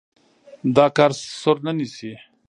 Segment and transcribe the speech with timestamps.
[0.75, 2.11] دا کار سر نه نيسي.